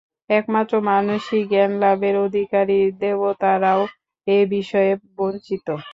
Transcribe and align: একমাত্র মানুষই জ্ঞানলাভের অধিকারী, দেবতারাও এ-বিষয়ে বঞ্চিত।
একমাত্র 0.31 0.73
মানুষই 0.89 1.41
জ্ঞানলাভের 1.51 2.15
অধিকারী, 2.25 2.79
দেবতারাও 3.01 3.81
এ-বিষয়ে 4.27 4.93
বঞ্চিত। 5.15 5.67